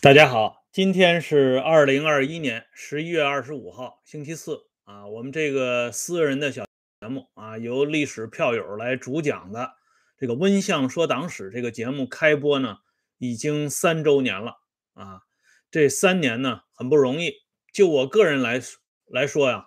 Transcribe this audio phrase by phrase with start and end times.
[0.00, 5.08] 大家好，今天是二零二一年十一月二十五号，星期四啊。
[5.08, 6.64] 我们这个私人的小
[7.00, 9.72] 节目啊，由历史票友来主讲的
[10.16, 12.76] 这个《温相说党史》这个节目开播呢，
[13.18, 14.58] 已经三周年了
[14.94, 15.22] 啊。
[15.68, 17.32] 这三年呢，很不容易。
[17.72, 18.62] 就我个人来
[19.06, 19.66] 来说呀，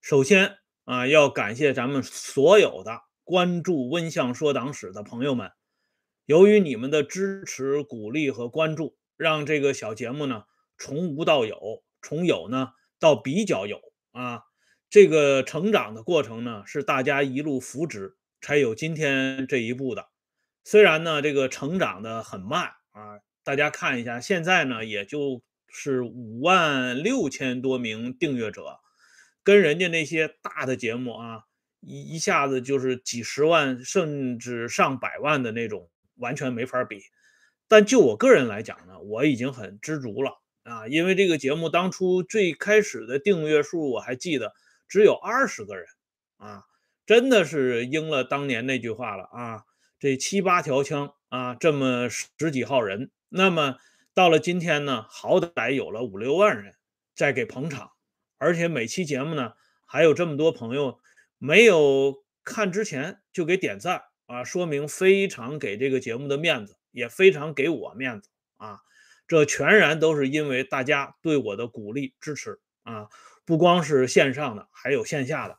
[0.00, 5.50] 首先啊，要感谢咱们所有的关注《温相说党史》的朋友们，
[6.26, 8.96] 由于你们的支持、鼓励和关注。
[9.22, 10.44] 让这个小节目呢
[10.76, 13.80] 从无到有，从有呢到比较有
[14.10, 14.42] 啊，
[14.90, 20.08] 这个成长的过程呢是大家一路扶持才有今天这一步的。
[20.64, 28.80] 虽然呢这个成长的很慢啊，大家看一下，现在呢也就是五万六千多名订阅者，
[29.42, 31.44] 跟人家那些大的节目啊
[31.80, 37.00] 一一下子就是几十万甚至上百万的那种，完全没法比。
[37.72, 44.52] 但就我个人来讲呢，我已经很知足了啊，因为这个节目当初最开始的订阅数我还记得
[44.88, 45.86] 只有二十个人
[46.36, 46.64] 啊，
[47.06, 49.62] 真的是应了当年那句话了啊，
[49.98, 53.78] 这七八条枪啊，这么十几号人，那么
[54.12, 56.74] 到了今天呢，好歹有了五六万人
[57.14, 57.92] 在给捧场，
[58.36, 59.54] 而且每期节目呢
[59.86, 61.00] 还有这么多朋友
[61.38, 66.76] 没有看之前就给点赞啊，说明非常给这个节目的面子。
[66.92, 68.80] 也非常给我面子啊！
[69.26, 73.08] 这全然都是因为大家对我的鼓励支持啊！
[73.44, 75.58] 不光是线上的，还有线下的。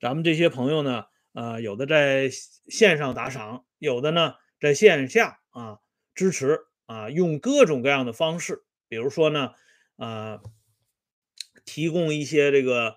[0.00, 5.80] 咱们这些朋友呢，呃，有的在线上打赏，有的呢在线下啊
[6.14, 9.52] 支持啊，用各种各样的方式，比如说呢，
[9.96, 10.40] 呃，
[11.64, 12.96] 提供一些这个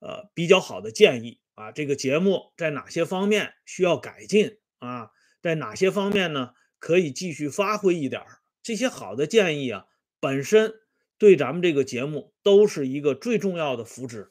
[0.00, 6.54] 呃比较好的建议啊，这个节目在哪些方面需要改进啊，在哪些方面呢？
[6.84, 8.20] 可以继续发挥一点
[8.62, 9.86] 这些好的建议啊，
[10.20, 10.74] 本身
[11.16, 14.28] 对咱们这个节目都是一个最重要的福祉。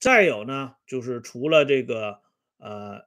[0.00, 2.18] 再有呢，就是除了这个
[2.58, 3.02] 呃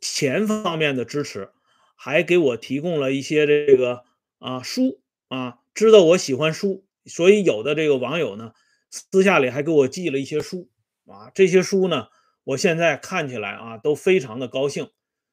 [0.00, 1.52] 钱方面的支持，
[1.94, 4.02] 还给我提供了一些这个
[4.40, 8.52] 啊书啊，知道我喜欢书，所以有的这个网友呢
[8.90, 10.68] 私下里还给我寄了一些书
[11.06, 11.30] 啊。
[11.32, 12.08] 这些书呢，
[12.42, 14.90] 我现在看起来啊都非常的高兴，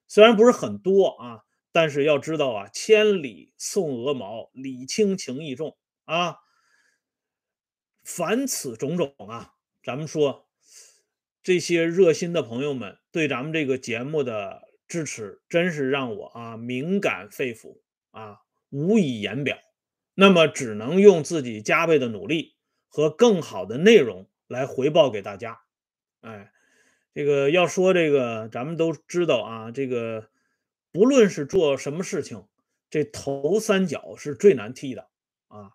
[0.08, 1.49] 虽然不是很多啊。
[1.72, 6.38] 但是要知道啊，千里送鹅毛，礼轻情意重啊。
[8.04, 9.54] 凡此种种啊，
[9.84, 10.50] 咱们说
[11.44, 19.60] 这些热心的朋友们对咱们这个节目的支持，真是让我啊敏感肺腑啊，无以言表。
[20.16, 22.56] 那么只能用自己加倍的努力
[22.88, 25.62] 和更好的内容来回报给大家。
[26.22, 26.52] 哎，
[27.14, 30.30] 这个要说这个，咱们都知道啊，这个。
[30.92, 32.46] 不论是做什么事情，
[32.90, 35.08] 这头三脚是最难踢的
[35.48, 35.74] 啊。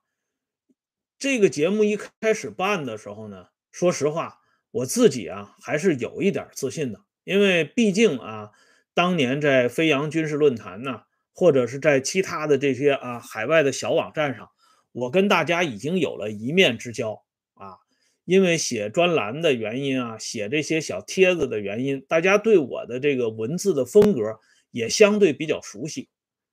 [1.19, 4.41] 这个节目一开始办的时候呢，说实话，
[4.73, 8.51] 我自己啊还是有一点自信的，因为毕竟啊，
[8.93, 11.03] 当年在飞扬军事论坛呢，
[11.33, 14.51] 或者是在其他的这些啊海外的小网站上，
[14.91, 17.23] 我跟大家已经有了一面之交
[17.55, 17.79] 啊。
[18.25, 24.41] 因为写专栏的原因啊，写这些小帖子的原因，大家对我的这个文字的风格。
[24.75, 26.09] 也相对比较熟悉，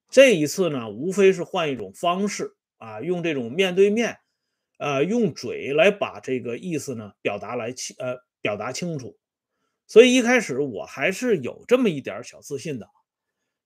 [0.08, 4.20] 这一次呢，无非是换一种方式啊，用这种面对面，
[4.78, 9.18] 呃，用嘴来把这个意思呢表达来清，呃，表达清楚。
[9.88, 12.88] 所以一开始我还是有这么一点小自信的。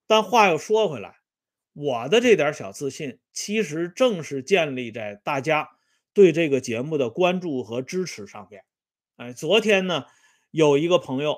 [0.06, 1.16] 但话又说回来，
[1.74, 5.68] 我的这点小自信，其实正是建立在大家
[6.14, 8.62] 对这个节目的关注和支持上面。
[9.16, 10.06] 哎，昨天呢，
[10.50, 11.36] 有一个朋友，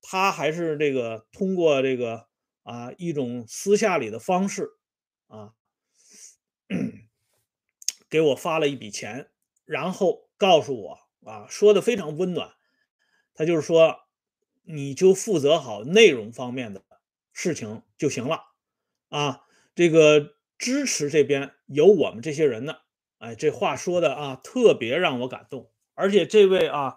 [0.00, 2.30] 他还是这个通过这个。
[2.62, 4.70] 啊，一种私下里的方式，
[5.26, 5.54] 啊，
[8.08, 9.30] 给我发了一笔钱，
[9.64, 12.52] 然后告诉我，啊，说的非常温暖，
[13.34, 14.00] 他就是说，
[14.62, 16.84] 你就负责好内容方面的
[17.32, 18.44] 事情就行了，
[19.08, 19.44] 啊，
[19.74, 22.76] 这个支持这边有我们这些人呢，
[23.18, 26.96] 哎，这话说的啊，特别让我感动，而且这位啊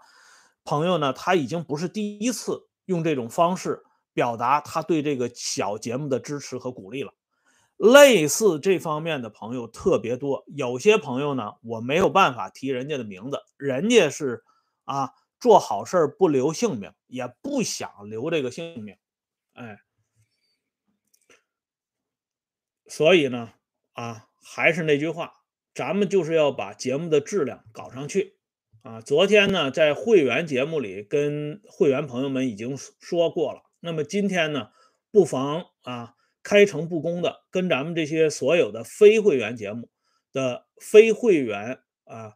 [0.64, 3.84] 朋友呢，他已经不是第一次用这种方式。
[4.16, 7.14] 表达他对这个小节目的支持和鼓励了，
[7.76, 10.46] 类似这方面的朋友特别多。
[10.48, 14.46] 有些朋友呢，我没有办法提人家的名字，人家是
[14.86, 18.96] 啊，做好事不留性命，也不想留这个性命，
[19.52, 19.80] 哎，
[22.88, 23.52] 所以呢，
[23.92, 25.34] 啊，还是那句话，
[25.74, 28.38] 咱们就是要把节目的质量搞上去
[28.82, 29.02] 啊。
[29.02, 33.64] 昨天呢，在会员节目里跟会员朋友们已经说过了。
[33.86, 34.72] 那么今天呢，
[35.12, 39.90] 不妨啊开诚布公的跟咱们这些所有的非会员节目
[40.34, 42.34] 的非会员啊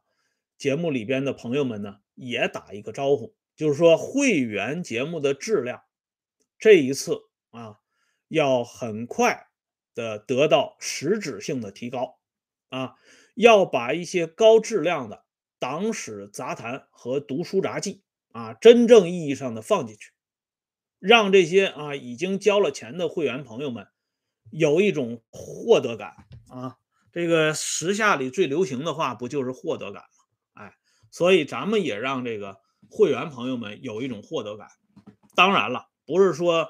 [0.60, 5.82] 节目里边的朋友们呢，也打一个招呼，就是说会员节目的质量
[6.60, 7.20] 这一次
[7.50, 7.80] 啊
[8.28, 9.48] 要很快
[9.96, 12.20] 的得到实质性的提高
[12.70, 12.94] 啊，
[13.34, 15.26] 要把一些高质量的
[15.58, 18.04] 党史杂谈和读书杂记
[18.34, 20.12] 啊真正意义上的放进去。
[21.00, 23.88] 让这些啊已经交了钱的会员朋友们
[24.52, 26.14] 有一种获得感
[26.50, 26.76] 啊，
[27.14, 30.64] 这个时下里最流行的话不就是获得感吗？
[30.64, 30.76] 哎，
[31.10, 32.58] 所以咱们也让这个
[32.90, 34.68] 会员朋友们有一种获得感。
[35.36, 36.70] 当然了，不是说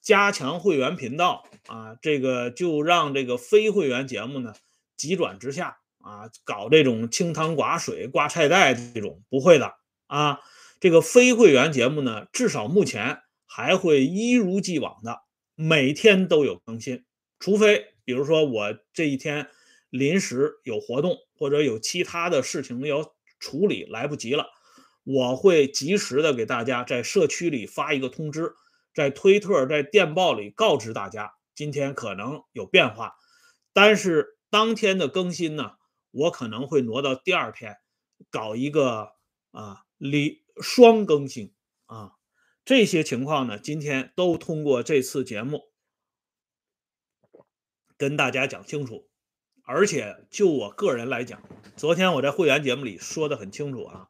[0.00, 4.54] 加强会员频道啊，这个就让这个非会员节目呢
[4.96, 9.74] 急转直下啊，搞这种清汤寡水、挂菜袋这种不会的
[10.06, 10.38] 啊。
[10.78, 13.23] 这个非会员节目呢，至少目前。
[13.56, 15.22] 还会一如既往的
[15.54, 17.04] 每天都有更新，
[17.38, 19.48] 除非比如说我这一天
[19.90, 24.48] 临时有活动或者有其他的事情要处理来不及了，
[25.04, 28.54] 我会及时的给大家在社区里发一个通知，
[28.92, 33.14] 在推特、在电报里告知大家今天可能有变化，
[33.72, 35.74] 但是当天的更新呢，
[36.10, 37.76] 我可能会挪到第二天
[38.32, 39.12] 搞一个
[39.52, 41.54] 啊里双更新
[41.86, 42.14] 啊。
[42.64, 45.70] 这些情况呢，今天都通过这次节目
[47.98, 49.10] 跟大家讲清楚。
[49.66, 51.42] 而且就我个人来讲，
[51.76, 54.08] 昨天我在会员节目里说的很清楚啊。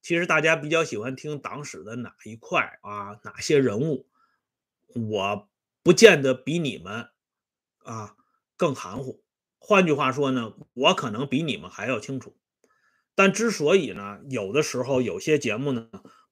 [0.00, 3.18] 其实大家比较喜欢听党史的哪一块啊？
[3.24, 4.08] 哪些人物？
[4.94, 5.48] 我
[5.82, 7.10] 不见得比你们
[7.84, 8.16] 啊
[8.56, 9.24] 更含糊。
[9.58, 12.36] 换句话说呢，我可能比你们还要清楚。
[13.16, 15.88] 但之所以呢，有的时候有些节目呢。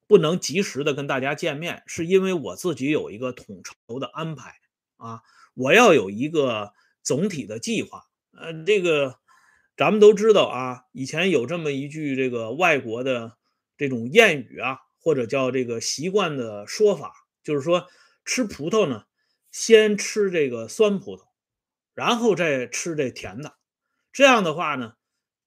[0.08, 4.56] 不能及时的跟大家见面，是因为我自己有一个统筹的安排
[4.96, 5.20] 啊，
[5.54, 6.72] 我要有一个
[7.02, 8.06] 总体的计划。
[8.32, 9.18] 呃，这个
[9.76, 13.36] 咱们都知道啊，以前有这么一句这个外国的
[13.76, 17.12] 这种谚语啊，或者叫这个习惯的说法，
[17.42, 17.86] 就是说
[18.24, 19.04] 吃葡萄呢，
[19.50, 21.24] 先吃这个酸葡萄，
[21.94, 23.56] 然后再吃这甜的。
[24.10, 24.94] 这样的话呢，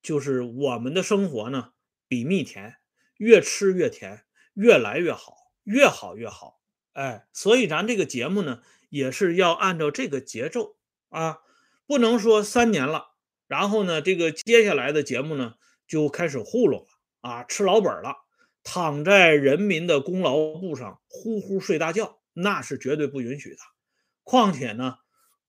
[0.04, 1.72] 就是我们的生活呢
[2.08, 2.76] 比蜜甜，
[3.18, 4.24] 越吃越甜。
[4.54, 6.60] 越来越好，越好越好，
[6.94, 10.76] 哎，所以咱这个节目呢，也是要按照这个节奏
[11.10, 11.40] 啊，
[11.88, 13.12] 不能说三年了，
[13.48, 15.56] 然后呢，这个接下来的节目呢
[15.88, 16.88] 就开始糊弄了
[17.22, 18.16] 啊，吃老本了，
[18.64, 23.58] 躺在人民的功劳簿上呼呼睡大觉，那是绝对不允许的。
[24.24, 24.98] 况且呢，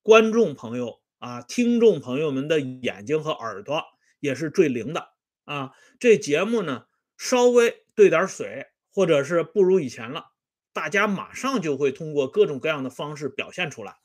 [0.02, 3.82] 观众朋友啊，听众朋友们的眼睛和耳朵
[4.20, 5.08] 也是最灵的
[5.44, 8.68] 啊，这节目呢稍微兑点水。
[8.94, 10.32] 或者是不如以前了，
[10.74, 13.96] 大家马上就会通过各种各样的方式表现出来，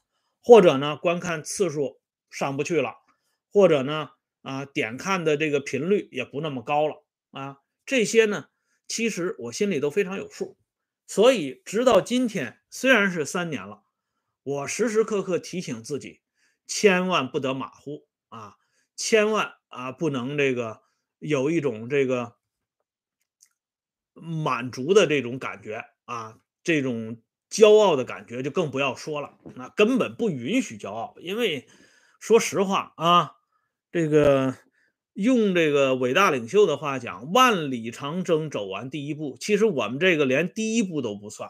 [0.42, 2.00] 或者呢观看次数
[2.30, 2.95] 上不去了，
[3.51, 4.12] 或者呢
[4.44, 8.45] 啊点看的这个频率也不那么高了啊，这些呢
[8.88, 10.57] 其实我心里都非常有数，
[11.06, 13.84] 所以直到今天虽然是三年了，
[14.44, 16.22] 我时时刻刻提醒自己，
[16.66, 18.56] 千万不得马虎啊，
[18.95, 20.81] 千万啊不能这个
[21.19, 22.37] 有一种这个。
[24.22, 29.38] 满足的这种感觉啊，这种骄傲的感觉就更不要说了。
[29.56, 31.68] 那根本不允许骄傲，因为
[32.20, 33.32] 说实话啊，
[33.91, 34.56] 这个
[35.13, 41.50] 用这个伟大领袖的话讲，万里长征走完第一步，其实我们这个连第一步都不算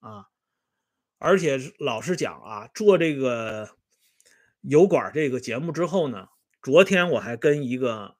[0.00, 0.26] 啊。
[1.18, 3.70] 而且老实讲啊，做这个
[4.60, 6.28] 油管这个节目之后呢，
[6.62, 8.16] 昨天我还跟一个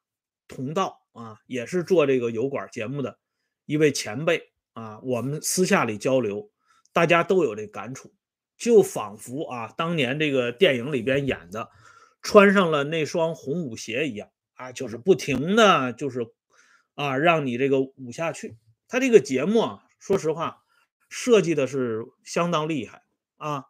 [0.49, 3.19] 同道啊，也是做这个油管节目的。
[3.67, 6.51] 一位前辈啊，我们私下里交流，
[6.93, 8.13] 大家都有这感触，
[8.57, 11.71] 就仿佛啊，当年这个电影里边演的，
[12.23, 16.27] 穿上了那双红舞鞋一样啊，就是不停的就是
[16.95, 18.57] 啊，让你这个舞下去。
[18.87, 20.63] 他这个节目啊，说实话，
[21.09, 23.03] 设计的是相当厉害
[23.37, 23.65] 啊。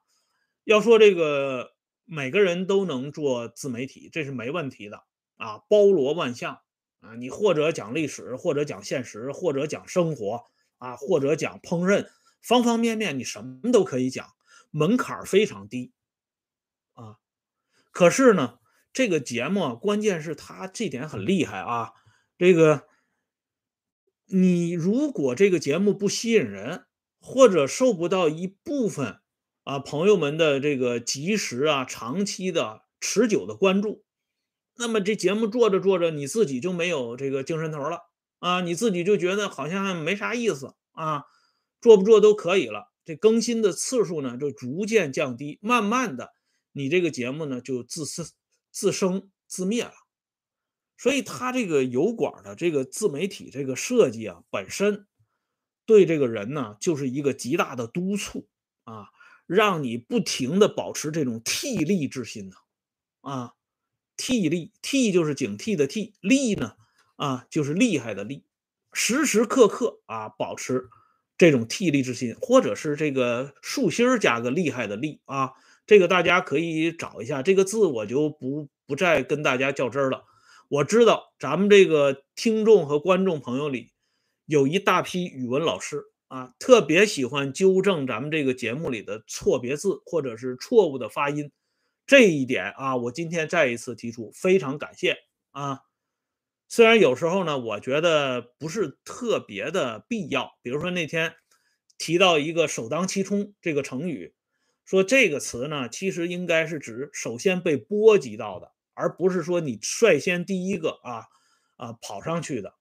[0.64, 1.74] 要说这个
[2.04, 5.04] 每个人都能做自媒体，这是没问题的
[5.36, 6.60] 啊，包罗万象。
[7.04, 10.44] 啊，你或者讲历史，或者讲现实，或者讲生活，
[10.78, 12.08] 啊，或者讲烹饪，
[12.40, 14.26] 方方面面，你什么都可以讲，
[14.70, 15.92] 门槛非常低，
[16.94, 17.16] 啊，
[17.92, 18.58] 可是呢，
[18.92, 21.92] 这个节目关键是它这点很厉害啊，
[22.38, 22.84] 这个
[24.26, 26.86] 你如果这个节目不吸引人，
[27.20, 29.18] 或者受不到一部分
[29.64, 34.03] 啊朋友们的这个及时啊、长期的、持久的关注。
[34.76, 38.00] 那么这节目做着做着，你自己就没有这个精神头了
[38.40, 38.60] 啊！
[38.60, 41.24] 你自己就觉得好像没啥意思啊，
[41.80, 42.92] 做不做都可以了。
[43.04, 46.32] 这更新的次数呢，就逐渐降低，慢慢的，
[46.72, 48.32] 你这个节目呢就自私
[48.70, 49.92] 自生自灭了。
[50.96, 55.06] 所以他这个油管的这个自媒体这个设计啊，本身
[55.86, 58.48] 对这个人呢就是一个极大的督促
[58.84, 59.08] 啊，
[59.46, 62.56] 让你不停的保持这种惕厉之心呢
[63.20, 63.52] 啊，
[64.16, 66.74] 惕力惕就是警惕的惕，力呢
[67.16, 68.44] 啊就是厉害的厉，
[68.92, 70.88] 时时刻刻啊保持
[71.36, 75.52] 这种惕力之心，或者是这个竖心加个厉害的厉啊，
[75.86, 80.24] 这个大家可以找一下这个字，我就不不再跟大家较真了。
[80.68, 83.92] 我知道咱们这个听众和观众朋友里
[84.46, 91.50] 有一大批语文老师啊，特别喜欢纠正咱们这个节目里的错别字或者是错误的发音。
[92.06, 95.16] 这一点啊，我今天再一次提出，非常感谢
[95.52, 95.80] 啊。
[96.68, 100.58] 虽然有时候呢，我觉得不是特别的必要。
[100.62, 101.34] 比如说那天
[101.98, 104.34] 提到一个“首当其冲”这个成语，
[104.84, 108.72] 说这个词呢，其实应该是指首先被波及到的。
[108.96, 111.24] 而不是说你率先第一个啊
[111.76, 112.74] 啊跑上去的，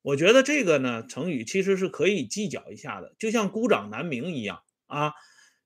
[0.00, 5.12] 我觉得这个呢成语其实是可以计较一下的，就像孤掌难鸣一样啊。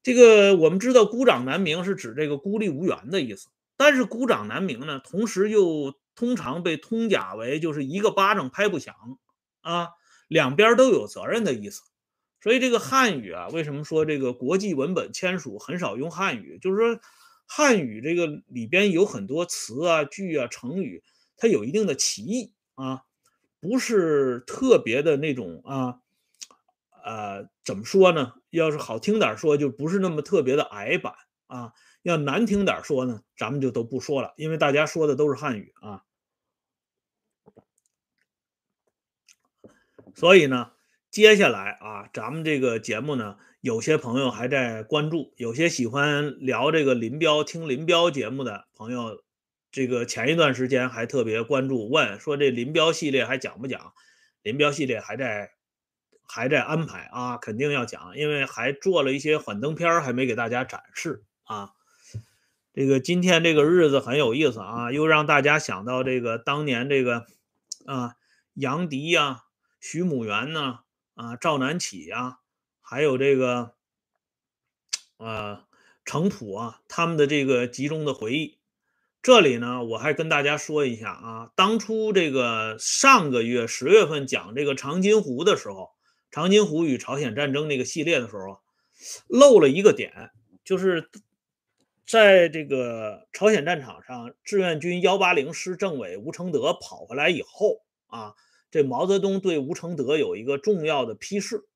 [0.02, 8.94] 这个我们知道孤掌难鸣是指这个孤立无援的意思，但是孤掌难鸣呢，同时又通常被通假为就是一个巴掌拍不响
[9.60, 9.88] 啊，
[10.28, 11.82] 两边都有责任的意思。
[12.40, 17.00] 所以这个汉语啊，为什么说这个国际文本签署很少用汉语，就是说。
[17.44, 21.02] 汉语这个里边有很多词啊、句啊、成语，
[21.36, 23.02] 它有一定的歧义啊，
[23.60, 25.98] 不是特别的那种啊，
[27.04, 28.34] 呃，怎么说呢？
[28.50, 31.14] 要是好听点说，就不是那么特别的矮板
[31.46, 36.02] 啊；要难听点说呢，咱们就都不说了，因为大家说的都是汉语啊。
[40.14, 40.72] 所以呢，
[41.10, 43.36] 接下来啊，咱们这个节目呢。
[43.62, 49.22] 有些朋友还在关注，有些喜欢聊这个林彪、听林彪节目的朋友，
[49.70, 53.92] 这个前一段时间还特别关注，问说这林彪系列还讲不讲？
[54.42, 55.52] 林彪系列还在
[56.34, 61.72] 还在安排啊，肯定要讲，因为还做了一些幻灯片，还没给大家展示啊。
[62.72, 67.26] 这个今天这个日子很有意思啊，又让大家想到这个当年这个
[67.84, 68.14] 啊
[68.54, 69.42] 杨迪呀、
[69.78, 70.80] 徐母元呐、
[71.14, 72.38] 啊赵南起呀。
[72.80, 73.74] 还有这个，
[75.18, 75.64] 呃，
[76.04, 78.58] 程普啊，他们的这个集中的回忆，
[79.22, 85.92] 这里呢，我还跟大家说一下啊，当初这个上个月十月份讲这个长津湖的时候，
[86.32, 88.58] 长津湖与朝鲜战争那个系列的时候，
[89.28, 90.30] 漏了一个点，
[90.64, 91.10] 就是
[92.06, 98.34] 在这个朝鲜战场上，志愿军幺八零师政委吴承德跑回来以后啊，
[98.70, 101.66] 这毛泽东对吴承德有一个重要的批示。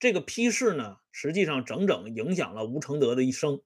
[0.00, 3.60] 这个批示呢，实际上整整影响了吴承德的一生，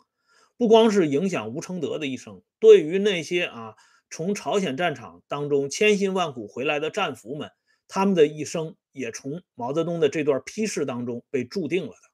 [0.59, 3.77] 不光是影响吴承德的一生，对于那些啊
[4.11, 7.51] 从朝鲜战场当中千辛万苦回来的战俘们，
[7.89, 12.11] 他们的一生也从毛泽东的这段批示当中被注定了的。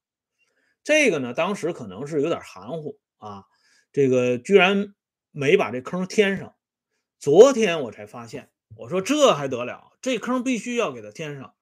[0.83, 3.45] 这个呢，当时可能是有点含糊啊，
[3.93, 4.95] 这个居然
[5.31, 6.55] 没把这坑填上。
[7.19, 11.55] 昨天我才发现，我说这还得了，这坑必须要给它填上。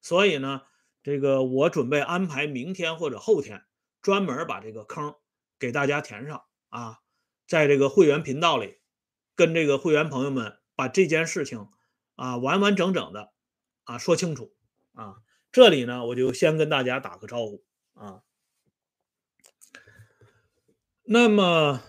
[0.00, 0.62] 所以呢。
[1.02, 3.62] 这个我准备安排明天或者后天，
[4.02, 5.14] 专门把这个坑
[5.58, 6.98] 给大家填上啊，
[7.46, 8.82] 在这个会员频道里，
[9.34, 11.70] 跟这个会员朋友们把这件事情
[12.16, 13.32] 啊完完整整的
[13.92, 14.52] 啊说清楚
[14.92, 15.16] 啊。
[15.52, 18.22] 这里呢，我就先跟大家打个招呼啊。
[21.02, 21.82] 那么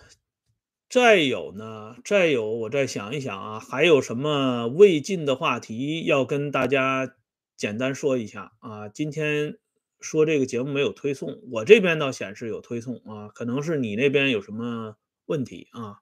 [0.90, 7.16] 再有呢，再有我再想一想啊，还有什么未尽的话题要跟大家？
[7.58, 9.60] 简单说一下啊，今天
[10.00, 16.00] 说这个节目没有推送，我这边倒显示有推送啊，可能是你那边有什么问题啊？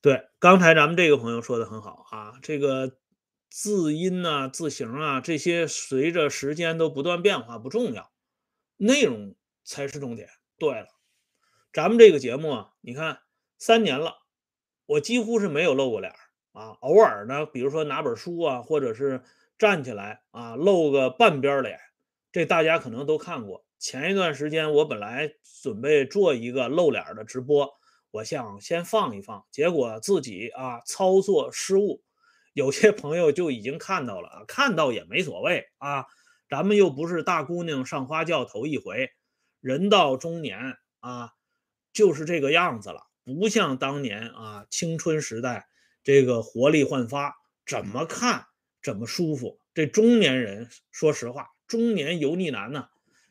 [0.00, 2.96] 对，刚才咱们这个朋友说的很好啊，这个
[3.50, 8.10] 字音啊、字形啊这些随着时间都不断变化不重要，
[8.76, 10.28] 内容才是重点。
[10.58, 10.88] 对了，
[11.72, 13.20] 咱们这个节目啊，你看
[13.58, 14.18] 三年了，
[14.86, 16.12] 我几乎是没有露过脸
[16.52, 19.22] 啊，偶尔呢，比如说拿本书啊，或者是。
[19.58, 21.80] 站起来啊，露个半边脸，
[22.30, 23.66] 这大家可能都看过。
[23.76, 25.32] 前一段时间我本来
[25.64, 27.68] 准备做一个露脸的直播，
[28.12, 32.04] 我想先放一放，结果自己啊操作失误，
[32.58, 36.06] 有些朋友就已经看到了，看到也没所谓啊，
[36.50, 39.12] 咱们又不是大姑娘上花轿头一回，
[39.60, 41.30] 人到中年啊
[41.92, 45.68] 就是这个样子了，不像当年啊青春时代
[46.02, 48.46] 这个活力焕发，怎么看？
[48.82, 49.60] 怎么舒服？
[49.72, 52.88] 这中年人，说实话，中年油腻男呢，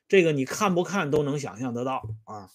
[0.08, 2.50] 这个你看不看都能想象得到啊。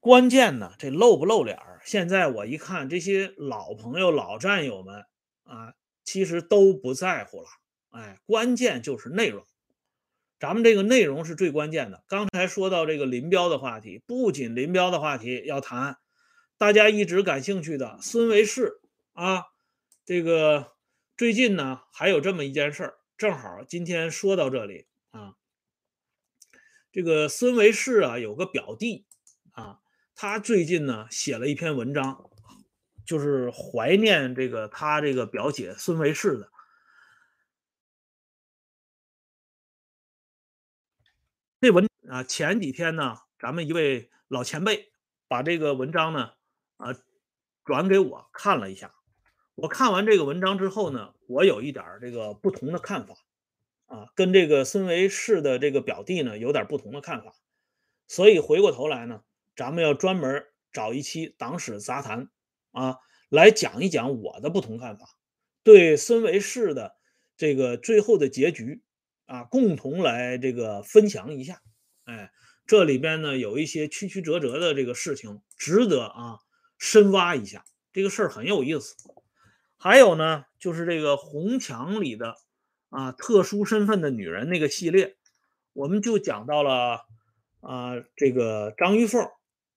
[0.00, 1.80] 关键呢，这露不露脸儿？
[1.86, 5.06] 现在我一看，这些老朋友、老战友们
[5.44, 5.74] 啊，
[6.04, 7.48] 其实都不在乎了。
[7.90, 9.46] 哎，关键就是内容，
[10.40, 12.04] 咱们这个内容是最关键的。
[12.08, 15.98] 刚才说到这个林彪的话题，不仅林彪的话题要谈，
[16.58, 18.80] 大家一直感兴趣的孙维世
[19.12, 19.44] 啊，
[20.04, 20.72] 这个
[21.16, 25.34] 最近呢还有这么一件事儿，正好今天说到这里啊。
[26.90, 29.06] 这个孙维世啊，有个表弟
[29.52, 29.78] 啊，
[30.14, 32.30] 他最近呢写了一篇文章，
[33.04, 36.50] 就是怀念这个他这个表姐孙维世的。
[41.60, 44.92] 这文啊，前几天呢，咱们一位老前辈
[45.28, 46.32] 把这个文章呢
[46.76, 46.94] 啊
[47.64, 48.94] 转给我看了一下。
[49.54, 53.14] 我看完这个文章之后呢，我有一点这个不同的看法。
[53.86, 57.34] 啊，跟这个孙维世的这个表弟呢有点不同的看法，
[58.08, 59.22] 所以回过头来呢，
[59.54, 62.30] 咱们要专门找一期党史杂谈
[62.74, 62.98] 啊，
[63.30, 65.06] 来讲一讲我的不同看法，
[65.62, 66.96] 对孙维世的
[67.38, 68.82] 这个最后的结局
[69.24, 71.62] 啊，共同来这个分享一下。
[72.04, 72.30] 哎，
[72.66, 76.38] 这里边呢有一些曲曲折折的这个事情，值得啊
[76.76, 77.64] 深挖一下。
[77.92, 78.94] 这个事儿很有意思。
[79.78, 82.36] 还有呢，就是这个红墙里的。
[82.90, 85.16] 啊，特殊身份的女人那个系列，
[85.72, 87.00] 我们就讲到了
[87.58, 89.28] 啊，这个张玉凤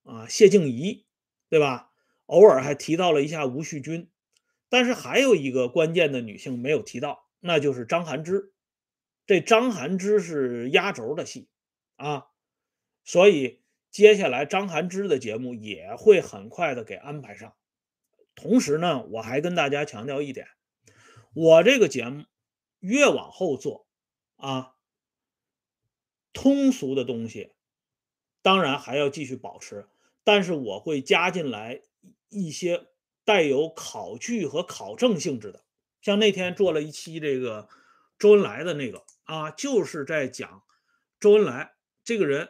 [0.03, 1.07] 啊，谢静怡，
[1.49, 1.86] 对吧？
[2.27, 4.09] 偶尔还提到了一下吴旭君，
[4.69, 8.53] 但是还有一个关键的女性没有提到，那就是张涵之。
[9.25, 11.49] 这张涵之是压轴的戏
[11.97, 12.27] 啊，
[13.03, 17.55] 所以接下来张涵之的节目也会很快的给安排上。
[18.35, 20.47] 同时呢，我还跟大家强调一点，
[21.33, 22.23] 我这个节目。
[22.79, 23.87] 越往后做，
[24.35, 24.75] 啊，
[26.31, 27.55] 通俗的东西
[28.43, 29.87] 当然还要继续保持，
[30.23, 31.81] 但是我会加进来
[32.29, 32.87] 一些
[33.23, 35.63] 带有考据和考证性质的，
[36.01, 37.69] 像那天做了一期这个
[38.19, 40.63] 周恩来的那个啊，就是在讲
[41.19, 42.49] 周恩来这个人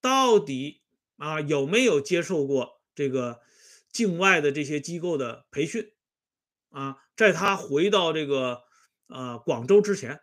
[0.00, 0.82] 到底
[1.16, 3.40] 啊有没有接受过这个
[3.90, 5.92] 境外的这些机构的培训
[6.70, 8.64] 啊，在他回到这个。
[9.06, 10.22] 呃，广州之前，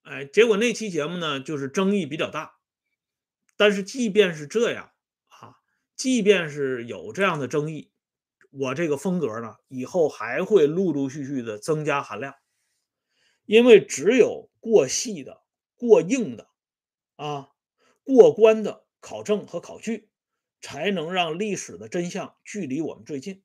[0.00, 2.56] 哎，结果那期节目呢，就是争议比较大。
[3.54, 4.92] 但是即便是这样
[5.28, 5.56] 啊，
[5.94, 7.92] 即便是有这样的争议，
[8.50, 12.34] 我这个风格呢，以后还会陆陆续续的增加含量。
[13.44, 15.42] 因为只有过细的、
[15.76, 16.48] 过硬的
[17.16, 17.50] 啊、
[18.04, 20.10] 过关的考证和考据，
[20.60, 23.42] 才能让历史的真相距离我们最近。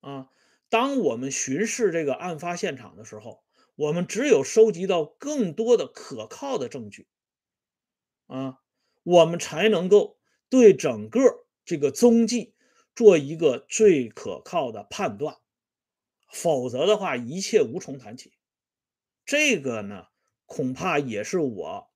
[0.00, 0.28] 啊，
[0.68, 3.42] 当我们巡视这个案发现场的时候。
[3.76, 7.08] 我们只有收集到更多的可靠的证据，
[8.28, 8.60] 啊，
[9.02, 10.16] 我们才能够
[10.48, 11.20] 对整个
[11.64, 12.53] 这个踪迹
[12.94, 15.38] 做一个最可靠的判断，
[16.28, 18.32] 否则的话，一切无从谈起。
[19.24, 20.08] 这个呢，
[20.46, 21.90] 恐怕也是我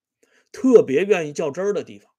[0.50, 2.12] 特别愿意较真儿的地方，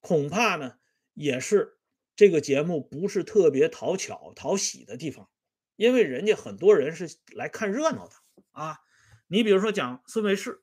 [0.00, 0.78] 恐怕呢，
[1.14, 1.78] 也是
[2.16, 5.28] 这个节目不是特别讨巧讨喜的地方，
[5.76, 8.14] 因为人家很多人是来看热闹的。
[8.52, 8.80] 啊，
[9.28, 10.62] 你比如说讲孙维世，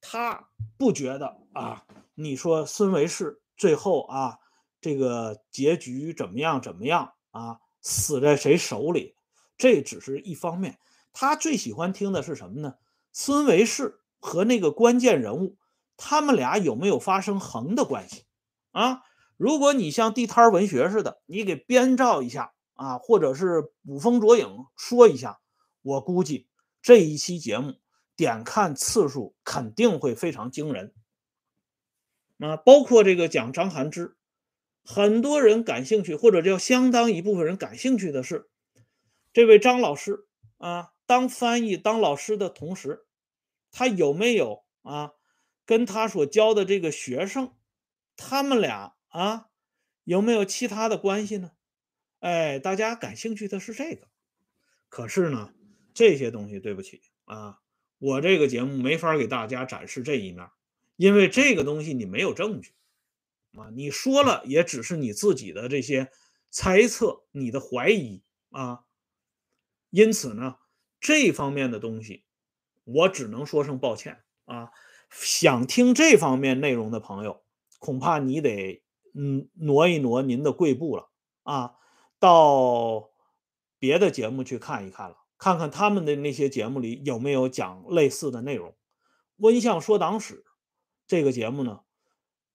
[0.00, 4.38] 他不觉得啊，你说孙维世最后啊，
[4.82, 9.16] 这个结局怎么样怎么样啊，死在谁手里，
[9.56, 10.78] 这只是一方面。
[11.14, 12.74] 他最喜欢听的是什么呢？
[13.12, 15.56] 孙维世和那个关键人物，
[15.96, 18.24] 他们俩有没有发生横的关系
[18.72, 19.02] 啊？
[19.36, 25.40] 如果你像地摊文学似的，你给编造一下啊，或者是捕风捉影说一下，
[25.82, 26.48] 我估计。
[26.80, 27.74] 这一期节目
[28.16, 30.92] 点看次数肯定会非常惊人，
[32.40, 34.16] 啊，包括这个讲张涵之，
[34.84, 38.48] 很多人感兴趣，或者叫相当一部分人感兴趣的是，
[39.32, 40.26] 这位张老师
[40.58, 43.06] 啊，当翻译当老师的同时，
[43.70, 45.12] 他有没有啊，
[45.64, 47.54] 跟他所教的这个学生，
[48.16, 49.48] 他们俩啊，
[50.04, 51.52] 有没有其他的关系呢？
[52.20, 54.08] 哎，大家感兴趣的是这个，
[54.88, 55.52] 可是呢？
[55.94, 57.58] 这些东西对不起啊，
[57.98, 60.48] 我这个节目没法给大家展示这一面，
[60.96, 62.72] 因为这个东西你没有证据
[63.56, 66.10] 啊，你说了也只是你自己的这些
[66.50, 68.84] 猜测、你的怀疑啊，
[69.90, 70.56] 因此呢，
[71.00, 72.24] 这方面的东西
[72.84, 74.70] 我只能说声抱歉啊。
[75.10, 77.42] 想听这方面内容的朋友，
[77.78, 78.82] 恐怕你得
[79.14, 81.10] 嗯挪一挪您的贵步了
[81.42, 81.74] 啊，
[82.18, 83.10] 到
[83.78, 85.16] 别的节目去看一看了。
[85.36, 88.70] 看看他们的那些节目里有没有讲类似的内容，
[89.38, 90.36] 《温相说党史》
[91.06, 91.80] 这个节目呢，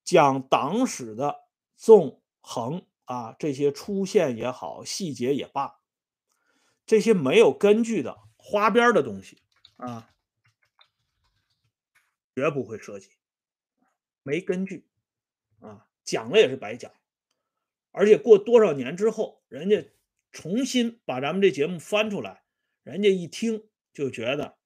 [0.08, 1.44] 讲党史的
[1.76, 5.82] 纵横啊这些出现也好，细节也罢，
[6.86, 9.42] 这些没有根据的花边的东西
[9.76, 10.10] 啊，
[12.34, 13.10] 绝不会涉及，
[14.24, 14.88] 没根据
[15.60, 16.90] 啊，讲了也是白讲，
[17.92, 19.92] 而且过多少年之后，人家
[20.32, 22.44] 重新把咱们这节目翻出来，
[22.84, 24.58] 人家一听就觉得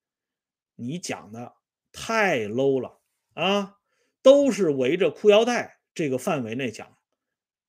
[0.75, 1.56] 你讲的
[1.91, 2.99] 太 low 了
[3.34, 3.80] 啊，
[4.21, 6.97] 都是围着裤腰带这个范围内讲。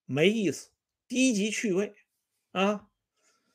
[0.05, 0.71] 没意思，
[1.09, 1.95] 低级趣味
[2.51, 2.89] 啊！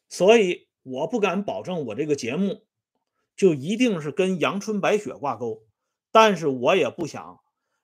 [0.10, 2.66] 所以我不敢保证我这个节目
[3.36, 5.68] 就一定是跟阳春白雪挂钩，
[6.12, 7.40] 但是我也不想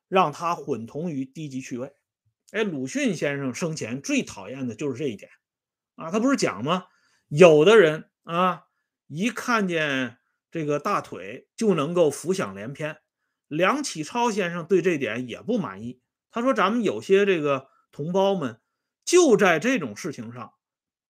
[0.08, 1.94] 让它混同于低级趣味。
[2.52, 5.30] 哎，鲁迅先生生前最讨厌的就是这一点
[5.96, 6.10] 啊！
[6.10, 6.86] 他不是讲吗？
[7.28, 8.66] 有的人啊，
[9.08, 10.18] 一看见
[10.50, 12.98] 这个大腿就能够浮想联翩。
[13.56, 18.60] 梁启超先生对这点也不满意，他说：“咱们有些这个同胞们。”
[19.06, 20.54] 就在这种事情上，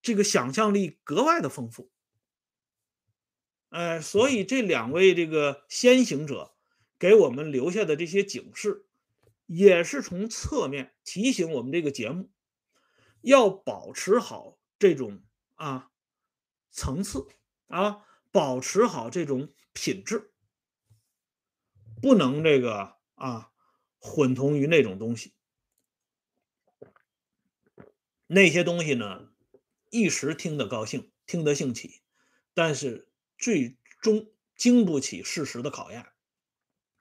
[0.02, 1.92] 这个想象力格外的丰富，
[3.68, 6.56] 哎，所以这两位这个先行者
[6.98, 8.86] 给我们留下的这些警示，
[9.46, 12.32] 也是从侧面提醒我们这个节目
[13.20, 15.22] 要保持好这种
[15.54, 15.92] 啊
[16.72, 17.28] 层次
[17.68, 20.33] 啊，保持好这种品质，
[22.04, 23.50] 不能这个啊
[23.98, 25.32] 混同于那种东西。
[28.26, 29.30] 那些东西呢，
[29.88, 32.02] 一时听得高兴，听得兴起，
[32.52, 36.06] 但是最终经不起事实的考验，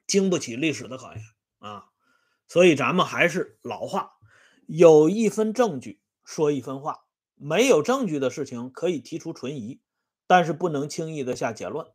[0.08, 1.22] 经不起历史的考验
[1.60, 1.90] 啊！
[2.48, 4.14] 所以咱们还是老话，
[4.68, 9.82] 有一分证据说一分话，没有证据的事情可以提出存疑，
[10.28, 11.92] 但是不能轻易的下结论。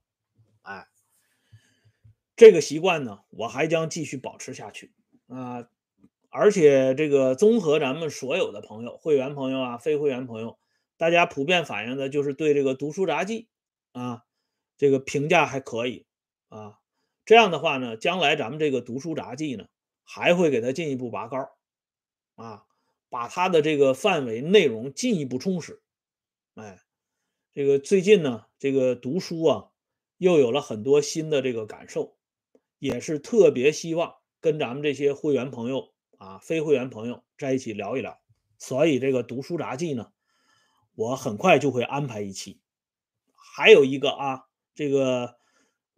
[2.38, 4.92] 这个习惯呢，我还将继续保持下去
[5.26, 5.68] 啊。
[6.30, 10.56] 而且这个综合咱们所有的朋友、会员朋友啊、非会员朋友，
[10.96, 13.48] 大家普遍反映的就是对这个读书杂记
[13.90, 14.22] 啊，
[14.76, 16.06] 这个评价还可以
[16.48, 16.78] 啊。
[17.24, 19.66] 这样的话呢，将来咱们这个读书杂记呢，
[20.04, 21.50] 还会给它进一步拔高
[22.36, 22.66] 啊，
[23.08, 25.82] 把它的这个范围内容进一步充实。
[26.54, 26.78] 哎，
[27.52, 29.70] 这个最近呢，这个读书啊，
[30.18, 32.17] 又有了很多新的这个感受，
[32.78, 35.92] 也是特别希望跟咱们这些会员朋友。
[36.18, 38.20] 啊，非会员朋友在一起聊一聊，
[38.58, 40.10] 所以这个读书杂记呢，
[40.96, 42.60] 我很快就会安排一期。
[43.36, 45.38] 还有一个啊，这个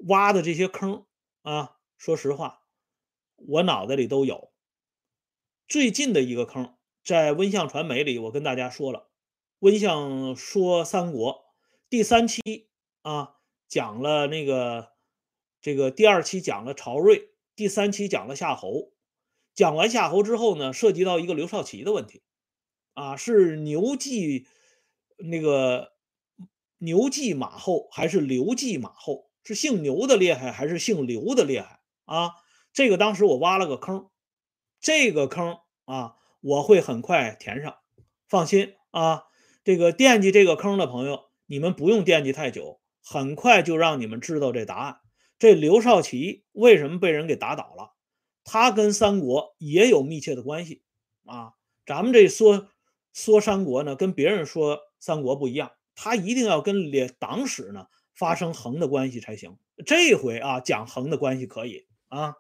[0.09, 1.07] 挖的这些坑
[1.40, 2.64] 啊，说实话，
[3.37, 4.53] 我脑袋里都有。
[5.66, 9.09] 最近的一个坑，在温相传媒里，我跟大家说了，
[9.61, 11.47] 温相说三国
[11.88, 12.69] 第三期
[13.01, 14.90] 啊，讲了那个
[15.61, 18.92] 这个第二期讲了曹睿，第三期讲了夏侯。
[19.55, 22.23] 讲完夏侯之后呢，涉及到一个刘少奇的问题，
[22.94, 24.46] 啊，是牛继
[25.18, 25.92] 那个
[26.79, 29.29] 牛继马后还是刘继马后？
[29.42, 31.81] 是姓牛的厉害还是姓刘的厉害？
[32.05, 32.31] 啊，
[32.73, 34.09] 这个当时我挖了个坑，
[34.81, 37.77] 这个坑啊，我会很快填上，
[38.29, 39.25] 放心啊。
[39.64, 45.00] 这个惦记这个坑的朋友，你们不用惦记太久，很快就让你们知道这答案。
[45.40, 47.94] 这刘少奇为什么被人给打倒了？
[48.44, 50.83] 他跟三国也有密切的关系
[51.24, 51.55] 啊！
[51.87, 52.68] 咱们这说
[53.12, 59.57] 说三国呢，跟别人说三国不一样，他一定要跟列党史呢发生横的关系才行。
[59.87, 62.35] 这回啊，讲横的关系可以啊，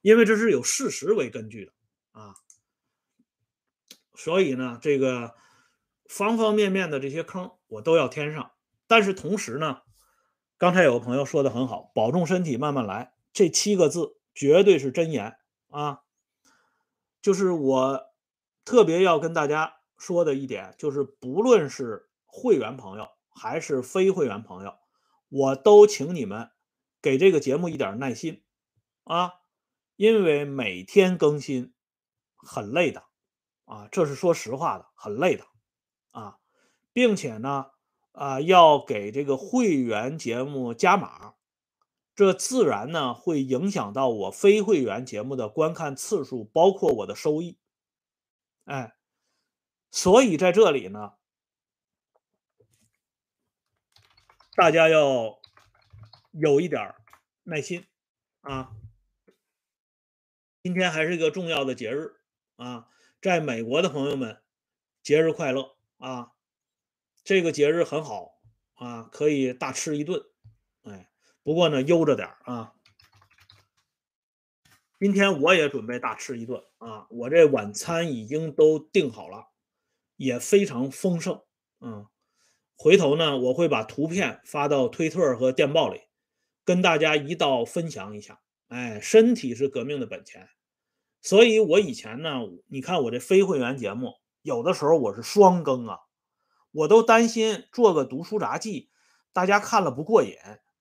[0.00, 1.72] 因为这是有事实为根据的
[2.12, 2.34] 啊。
[4.14, 5.34] 所以呢，这个
[6.06, 8.52] 方方面面的这些坑我都要填上。
[8.86, 9.82] 但是同时呢，
[10.64, 13.12] 刚才有个朋友说的很好，保重身体，慢慢来。
[13.34, 14.16] 这七个字。
[14.34, 15.36] 绝对是真言
[15.68, 16.00] 啊！
[17.22, 18.02] 就是我
[18.64, 24.74] 特别要跟大家说的一点，就是不论是会员朋友还是非会员朋友，
[25.28, 26.50] 我都请你们
[27.00, 28.42] 给这个节目一点耐心
[29.04, 29.34] 啊，
[29.94, 31.72] 因为每天更新
[32.34, 33.04] 很累的
[33.66, 35.44] 啊，这是说实话的，很累的
[36.10, 36.38] 啊，
[36.92, 37.66] 并且呢，
[38.14, 41.34] 啊，要给这个会员节目加码。
[42.14, 47.58] 这自然呢会影响到我非会员节目的观看次数，包括我的收益。
[48.66, 48.94] 哎，
[49.90, 51.14] 所以在这里呢，
[54.54, 55.40] 大家要
[56.30, 56.94] 有一点
[57.42, 57.84] 耐心
[58.42, 58.70] 啊。
[60.62, 62.14] 今天还是一个重要的节日
[62.54, 62.88] 啊，
[63.20, 64.40] 在美国的朋友们，
[65.02, 66.33] 节日快乐啊！
[67.24, 68.34] 这个节日很好
[68.74, 70.22] 啊，可以大吃一顿，
[70.82, 71.10] 哎。
[71.42, 72.72] 不过呢，悠着点啊。
[74.98, 77.06] 今天我也准备大吃一顿啊！
[77.10, 79.48] 我这晚餐已经都订好了，
[80.16, 81.42] 也非常丰盛。
[81.80, 82.06] 嗯，
[82.76, 86.00] 回头呢，我会把图片发到推特和电报里，
[86.64, 88.40] 跟大家一道分享一下。
[88.68, 90.48] 哎，身体是革命的本钱，
[91.20, 95.98] 所以我以前呢，你看我这非会员节目，有的时候我是双更啊，
[96.74, 98.90] 我都担心做个读书杂记，
[99.32, 100.36] 大家看了不过瘾。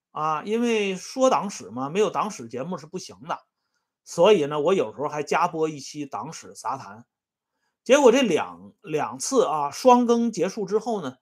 [0.09, 3.39] 啊，因为说党史嘛，没有党史节目是不行的。
[4.03, 7.05] 所以呢，我有时候还加播一期党史杂谈，
[7.83, 11.17] 结果这两两次啊双更结束之后呢，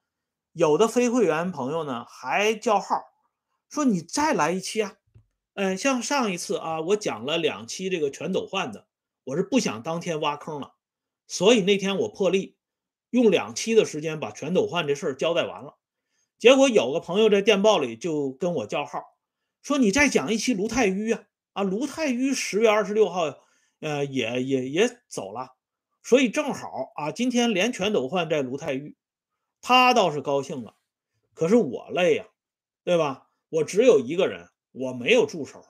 [0.51, 3.01] 有的非会员朋友呢还叫号，
[3.69, 4.95] 说你再来一期啊，
[5.53, 8.87] 嗯，像上一次啊，我讲了两期这个全斗焕的，
[9.23, 10.73] 我是不想当天挖坑了，
[11.27, 12.57] 所以那天我破例
[13.11, 15.77] 用两期的时间把全斗焕这事儿交代完了，
[16.39, 19.03] 结果有个朋友在电报里就跟我叫号，
[19.61, 21.23] 说你再讲一期卢泰愚啊。
[21.53, 23.23] 啊，卢泰愚十月二十六号，
[23.81, 25.49] 呃，也也也走了，
[26.01, 28.95] 所以正好啊，今天连全斗焕在卢泰愚，
[29.61, 30.75] 他倒是高兴了，
[31.33, 32.27] 可是我累呀，
[32.85, 33.27] 对吧？
[33.49, 35.61] 我只有一个人，我没有助手，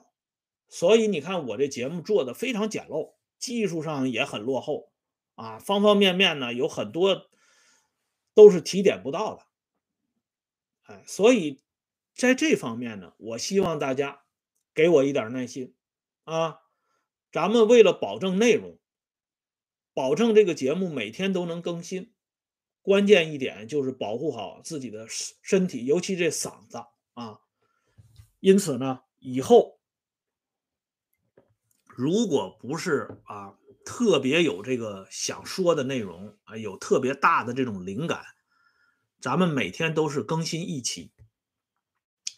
[0.68, 4.92] 所以你看我这节目做的非常简陋，技术上也很落后
[5.34, 7.26] 啊，方方面面呢有很多
[8.34, 9.46] 都是提点不到的，
[10.82, 11.62] 哎，所以
[12.14, 14.20] 在这方面呢，我希望大家。
[14.74, 15.74] 给我一点耐心
[16.24, 16.62] 啊！
[17.30, 18.78] 咱们为了保证内容，
[19.92, 22.14] 保证这个节目每天都能更新，
[22.80, 26.78] 关键一点就是保护好自己的身体，尤其这嗓子
[27.12, 27.40] 啊。
[28.40, 29.78] 因此呢，以后
[31.84, 38.24] 如果不是啊特别有这个想说的内容啊，有特别大的这种灵感，
[39.20, 41.10] 咱们每天都是更新一期。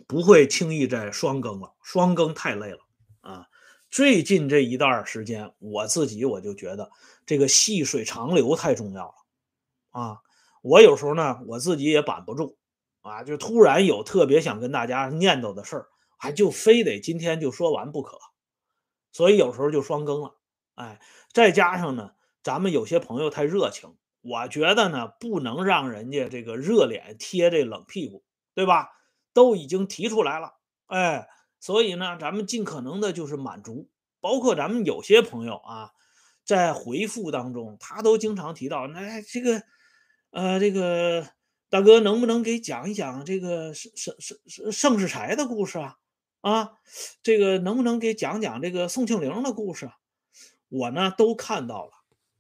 [0.09, 2.81] 不会轻易再双更了，双更太累了
[3.21, 3.47] 啊！
[3.89, 6.91] 最近这一段时间，我自己我就觉得
[7.25, 9.15] 这个细水长流太重要了
[9.91, 10.19] 啊！
[10.63, 12.59] 我有时候呢，我自己也板不住
[13.03, 18.19] 啊，就突然有特别想跟大家念叨的事儿，还就非得今天就说完不可，
[19.13, 20.35] 所以有时候就双更了。
[20.75, 21.01] 哎，
[21.33, 28.91] 再加上呢，咱们有些朋友太热情，我觉得呢，不能让人家这个热脸贴这冷屁股，对吧？
[29.33, 30.55] 都已经提出来了，
[30.87, 33.89] 哎，所以呢，咱们尽可能的就是满足，
[34.21, 35.91] 包括咱们有些朋友啊，
[36.45, 39.63] 在回复当中，他都经常提到，那这个，
[40.31, 41.29] 呃，这个
[41.69, 44.15] 大哥能不能给讲一讲这个盛盛
[44.47, 45.97] 盛盛世才的故事啊？
[46.41, 46.73] 啊，
[47.23, 49.91] 这个能不能给讲讲这个宋庆龄的故事？
[50.75, 51.93] 我呢都看到了，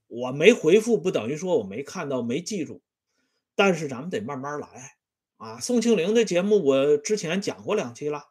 [0.09, 2.83] 我没回复不等于说我没看到没记住，
[3.55, 4.97] 但是咱们得慢慢来。
[5.37, 8.25] 啊，宋庆龄的节目我之前讲过两期了，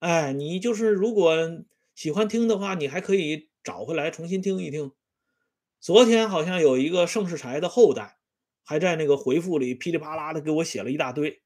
[0.00, 1.36] 哎，你就是如果
[1.94, 4.90] 喜欢听的话，你还可以找回来重新听一听。
[5.78, 8.18] 昨天好像有一个盛世才的后代，
[8.64, 11.42] 还在那个回复里噼里啪啦的给我写了一大堆。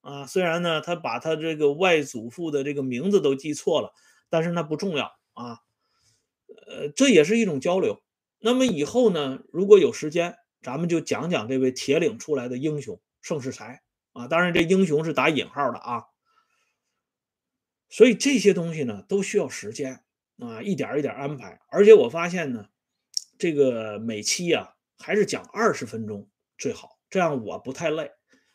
[0.00, 3.92] 啊，虽然呢他把他这个外祖父的这个名字都记错了，
[4.28, 5.60] 但是那不重要啊。
[6.66, 8.02] 呃，这也是一种交流。
[8.38, 13.82] 那么以后呢，如果有时间，咱们就讲讲这位铁岭出来的英雄盛世才。
[14.12, 16.04] 啊，当然这英雄是打引号的啊，
[17.90, 20.00] 所以这些东西呢都需要时间
[20.38, 21.60] 啊，一点一点安排。
[21.68, 22.68] 而且我发现呢，
[23.38, 28.10] 这个每期啊还是讲二十分钟最好，这样我不太累，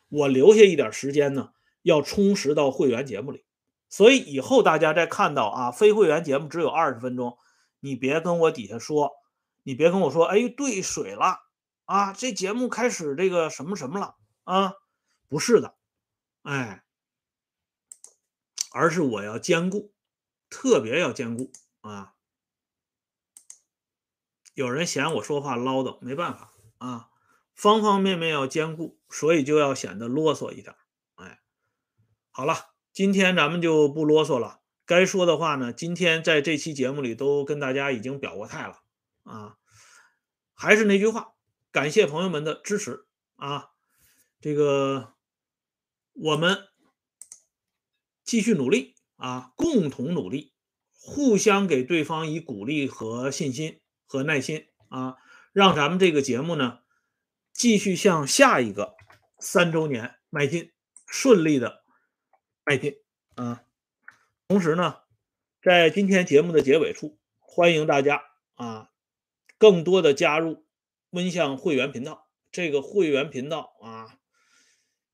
[0.10, 1.52] 我留下一点时间呢
[1.84, 3.46] 要充实到会员节目里。
[3.88, 7.38] 所以以后大家再看到啊非会员节目只有二十分钟，
[7.82, 9.12] 你别跟我底下说，
[9.64, 11.42] 你别跟我说，哎，兑水了
[11.84, 14.16] 啊，这节目开始这个什么什么了
[14.46, 14.74] 啊。
[15.28, 15.76] 不是的，
[16.44, 16.84] 哎，
[18.72, 19.94] 而是我要兼顾，
[20.50, 22.14] 特别要兼顾啊。
[24.54, 27.10] 有人嫌我说话唠叨，没办法啊，
[27.56, 30.76] 方方面面要兼顾，所以就要显得啰嗦一点。
[31.16, 31.40] 哎，
[32.30, 34.61] 好了，今天咱们就不啰嗦了，
[34.92, 38.82] 该说的话呢，今天在这期节目里都跟大家已经表过态了
[39.24, 39.56] 啊。
[40.54, 41.34] 还是那句话，
[41.72, 43.06] 感谢朋友们的支持
[43.38, 43.70] 啊，
[44.42, 45.14] 这个。
[46.14, 46.68] 我们
[48.26, 50.54] 继续努力啊，共同努力，
[50.92, 55.16] 互相给对方以鼓励和信心和耐心啊，
[55.54, 56.80] 让咱们这个节目呢
[57.54, 58.94] 继续向下一个
[59.40, 60.74] 三周年迈进，
[61.08, 61.86] 顺利的
[62.66, 62.98] 迈进
[63.36, 63.64] 啊。
[64.52, 64.98] 同时呢，
[65.62, 68.22] 在今天节目的结尾处，欢迎大家
[68.56, 68.90] 啊，
[69.58, 70.66] 更多的加入
[71.12, 72.28] 温相会员频道。
[72.52, 74.20] 这个会员频道啊。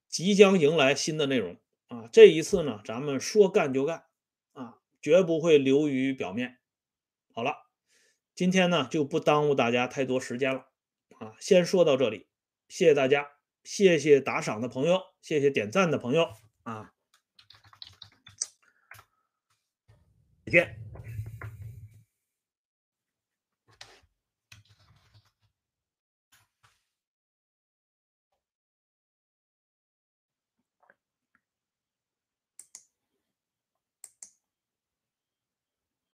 [0.10, 2.10] 即将迎来新的内容啊！
[2.12, 4.06] 这一次呢，咱们说干就干
[4.54, 6.58] 啊，绝不会流于表面。
[7.32, 7.58] 好了，
[8.34, 10.66] 今天呢就不耽误大家太多时间了
[11.20, 12.26] 啊，先说到这里，
[12.68, 16.28] 谢谢大家，谢谢打赏的朋友，谢谢点赞的朋友
[16.64, 16.96] 啊，
[20.48, 20.87] 再见。